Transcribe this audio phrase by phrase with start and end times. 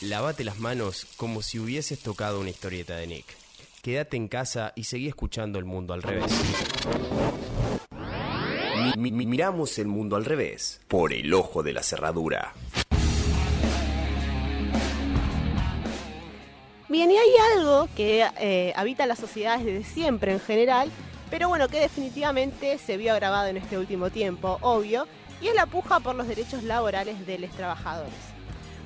[0.00, 3.26] Lavate las manos como si hubieses tocado una historieta de Nick.
[3.82, 6.30] Quédate en casa y seguí escuchando el mundo al revés.
[8.96, 12.52] Mi- mi- miramos el mundo al revés por el ojo de la cerradura.
[16.88, 20.90] Bien, y hay algo que eh, habita las sociedades desde siempre en general,
[21.28, 25.06] pero bueno, que definitivamente se vio agravado en este último tiempo, obvio,
[25.42, 28.14] y es la puja por los derechos laborales de los trabajadores.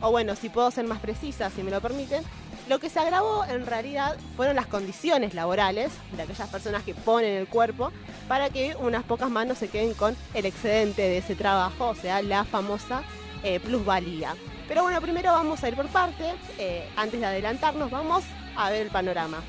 [0.00, 2.22] O bueno, si puedo ser más precisa, si me lo permiten,
[2.68, 7.36] lo que se agravó en realidad fueron las condiciones laborales de aquellas personas que ponen
[7.36, 7.90] el cuerpo
[8.28, 12.22] para que unas pocas manos se queden con el excedente de ese trabajo, o sea,
[12.22, 13.02] la famosa
[13.42, 14.34] eh, plusvalía.
[14.68, 16.32] Pero bueno, primero vamos a ir por parte.
[16.58, 18.22] eh, antes de adelantarnos, vamos
[18.56, 19.42] a ver el panorama.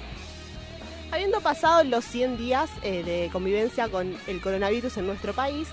[1.11, 5.67] Habiendo pasado los 100 días eh, de convivencia con el coronavirus en nuestro país,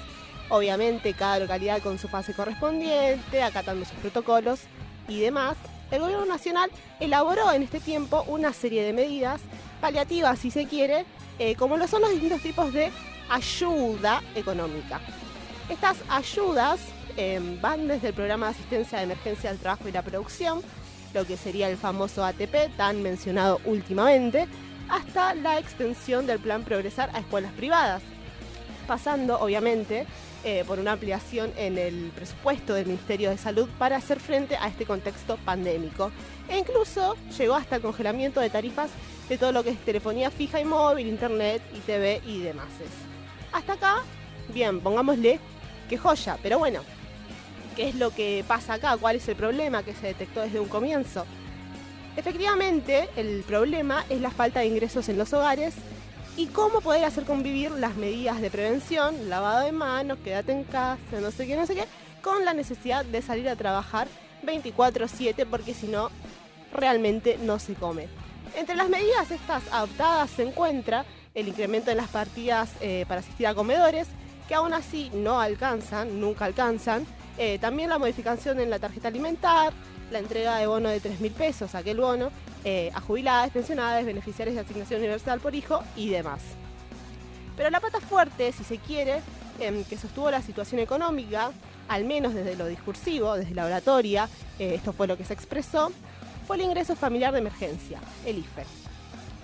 [0.49, 4.61] obviamente cada localidad con su fase correspondiente, acatando sus protocolos
[5.09, 5.57] y demás,
[5.91, 9.41] el gobierno nacional elaboró en este tiempo una serie de medidas
[9.81, 11.07] paliativas, si se quiere,
[11.39, 12.91] eh, como lo son los distintos tipos de
[13.31, 15.01] ayuda económica.
[15.69, 16.81] Estas ayudas
[17.17, 20.63] eh, van desde el programa de asistencia de emergencia al trabajo y la producción,
[21.15, 24.47] lo que sería el famoso ATP, tan mencionado últimamente,
[24.89, 28.03] hasta la extensión del plan Progresar a escuelas privadas,
[28.87, 30.07] pasando obviamente
[30.45, 34.69] eh, por una ampliación en el presupuesto del Ministerio de Salud para hacer frente a
[34.69, 36.11] este contexto pandémico.
[36.49, 38.91] E incluso llegó hasta el congelamiento de tarifas
[39.29, 42.69] de todo lo que es telefonía fija y móvil, internet y TV y demás.
[43.53, 44.03] Hasta acá,
[44.53, 45.41] bien, pongámosle
[45.89, 46.81] que joya, pero bueno,
[47.77, 48.97] ¿qué es lo que pasa acá?
[48.97, 51.27] ¿Cuál es el problema que se detectó desde un comienzo?
[52.17, 55.75] Efectivamente, el problema es la falta de ingresos en los hogares
[56.39, 61.21] y cómo poder hacer convivir las medidas de prevención, lavado de manos, quédate en casa,
[61.21, 61.85] no sé qué, no sé qué,
[62.23, 64.07] con la necesidad de salir a trabajar
[64.45, 66.11] 24/7 porque si no,
[66.73, 68.07] realmente no se come.
[68.57, 73.49] Entre las medidas estas adoptadas se encuentra el incremento en las partidas eh, para asistir
[73.49, 74.07] a comedores,
[74.47, 77.05] que aún así no alcanzan, nunca alcanzan.
[77.37, 79.73] Eh, también la modificación en la tarjeta alimentar,
[80.13, 82.31] la entrega de bono de 3 mil pesos, aquel bono,
[82.71, 86.43] eh, a jubiladas, pensionadas, beneficiarios de asignación universal por hijo y demás.
[87.57, 89.23] Pero la pata fuerte, si se quiere,
[89.59, 91.51] em, que sostuvo la situación económica,
[91.89, 95.91] al menos desde lo discursivo, desde la oratoria, eh, esto fue lo que se expresó,
[96.47, 98.67] fue el ingreso familiar de emergencia, el IFE.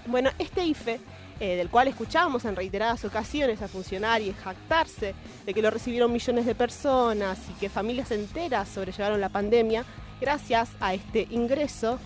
[0.04, 1.00] Bueno, este IFE,
[1.40, 5.14] eh, del cual escuchamos en reiteradas ocasiones a funcionarios jactarse
[5.46, 9.86] de que lo recibieron millones de personas y que familias enteras sobrellevaron la pandemia
[10.20, 11.98] gracias a este ingreso,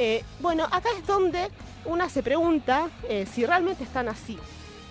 [0.00, 1.50] eh, bueno, acá es donde
[1.84, 4.38] una se pregunta eh, si realmente están así.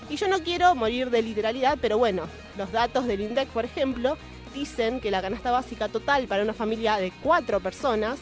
[0.08, 2.24] Y yo no quiero morir de literalidad, pero bueno,
[2.59, 4.20] los datos del INDEC, por ejemplo,
[4.53, 8.20] dicen que la canasta básica total para una familia de cuatro personas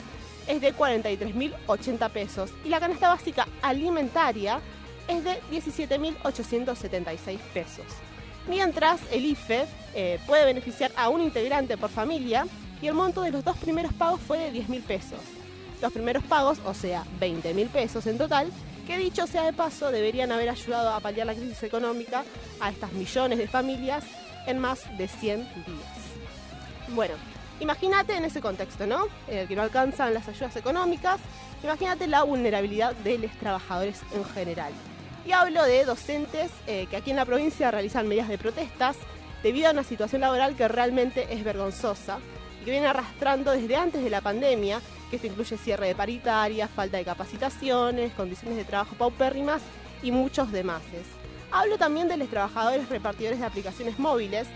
[0.47, 4.61] es de 43.080 pesos y la canasta básica alimentaria
[5.09, 7.85] es de 17.876 pesos.
[8.47, 12.47] Mientras el IFE eh, puede beneficiar a un integrante por familia
[12.81, 15.36] y el monto de los dos primeros pagos fue de 10.000 pesos.
[15.81, 18.51] Los primeros pagos, o sea, 20.000 pesos en total,
[18.87, 22.23] que dicho sea de paso, deberían haber ayudado a paliar la crisis económica
[22.59, 24.03] a estas millones de familias
[24.47, 26.07] en más de 100 días.
[26.95, 27.13] Bueno,
[27.59, 29.07] imagínate en ese contexto, ¿no?
[29.27, 31.19] En el que no alcanzan las ayudas económicas,
[31.63, 34.71] imagínate la vulnerabilidad de los trabajadores en general.
[35.25, 38.95] Y hablo de docentes eh, que aquí en la provincia realizan medidas de protestas
[39.43, 42.19] debido a una situación laboral que realmente es vergonzosa
[42.61, 46.69] y que viene arrastrando desde antes de la pandemia, que esto incluye cierre de paritarias,
[46.69, 49.61] falta de capacitaciones, condiciones de trabajo paupérrimas
[50.03, 50.81] y muchos demás.
[51.51, 54.47] Hablo también de los trabajadores repartidores de aplicaciones móviles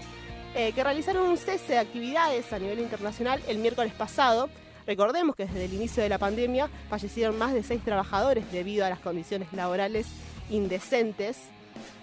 [0.54, 4.50] eh, que realizaron un cese de actividades a nivel internacional el miércoles pasado.
[4.86, 8.90] Recordemos que desde el inicio de la pandemia fallecieron más de seis trabajadores debido a
[8.90, 10.08] las condiciones laborales
[10.50, 11.38] indecentes.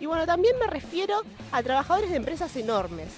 [0.00, 1.22] Y bueno, también me refiero
[1.53, 3.09] a trabajadores de empresas enormes,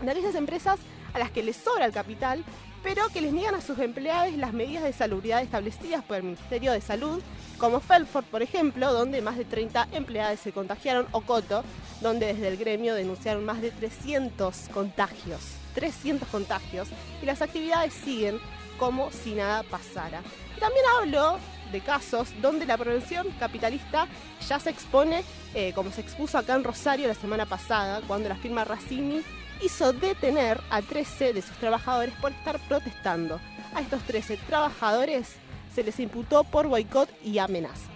[0.00, 0.78] de aquellas empresas
[1.12, 2.42] a las que les sobra el capital,
[2.86, 6.70] pero que les niegan a sus empleados las medidas de salubridad establecidas por el Ministerio
[6.70, 7.20] de Salud,
[7.58, 11.64] como Felford, por ejemplo, donde más de 30 empleados se contagiaron, o Coto,
[12.00, 15.40] donde desde el gremio denunciaron más de 300 contagios.
[15.74, 16.86] 300 contagios.
[17.20, 18.38] Y las actividades siguen
[18.78, 20.22] como si nada pasara.
[20.60, 21.40] También hablo
[21.72, 24.06] de casos donde la prevención capitalista
[24.48, 25.24] ya se expone,
[25.56, 29.24] eh, como se expuso acá en Rosario la semana pasada, cuando la firma Racini
[29.62, 33.40] hizo detener a 13 de sus trabajadores por estar protestando.
[33.74, 35.36] A estos 13 trabajadores
[35.74, 37.88] se les imputó por boicot y amenazas.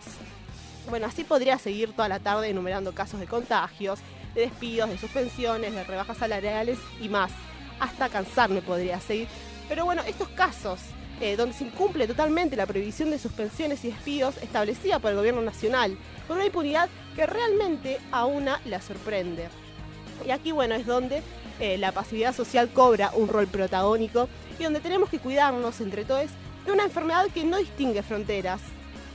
[0.88, 4.00] Bueno, así podría seguir toda la tarde enumerando casos de contagios,
[4.34, 7.32] de despidos, de suspensiones, de rebajas salariales y más.
[7.78, 9.28] Hasta cansarme podría seguir.
[9.68, 10.80] Pero bueno, estos casos
[11.20, 15.42] eh, donde se incumple totalmente la prohibición de suspensiones y despidos establecida por el gobierno
[15.42, 19.48] nacional, con una impunidad que realmente a una la sorprende.
[20.26, 21.22] Y aquí, bueno, es donde
[21.60, 24.28] eh, la pasividad social cobra un rol protagónico
[24.58, 26.30] y donde tenemos que cuidarnos entre todos
[26.64, 28.60] de una enfermedad que no distingue fronteras,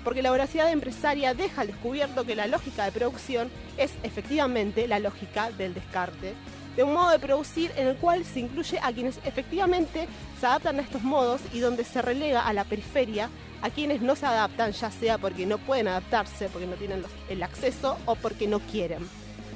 [0.04, 5.00] porque la voracidad empresaria deja al descubierto que la lógica de producción es efectivamente la
[5.00, 6.34] lógica del descarte,
[6.76, 10.08] de un modo de producir en el cual se incluye a quienes efectivamente
[10.40, 13.30] se adaptan a estos modos y donde se relega a la periferia
[13.62, 17.42] a quienes no se adaptan, ya sea porque no pueden adaptarse, porque no tienen el
[17.42, 19.08] acceso o porque no quieren.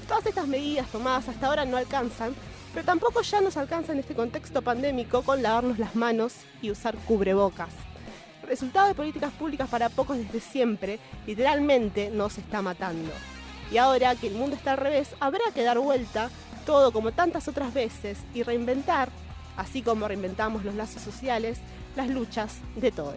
[0.07, 2.33] Todas estas medidas tomadas hasta ahora no alcanzan,
[2.73, 6.95] pero tampoco ya nos alcanza en este contexto pandémico con lavarnos las manos y usar
[7.07, 7.73] cubrebocas.
[8.43, 13.11] Resultado de políticas públicas para pocos desde siempre literalmente nos está matando.
[13.71, 16.29] Y ahora que el mundo está al revés, habrá que dar vuelta
[16.65, 19.09] todo como tantas otras veces y reinventar,
[19.57, 21.59] así como reinventamos los lazos sociales,
[21.95, 23.15] las luchas de todos.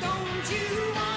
[0.00, 1.11] Don't you want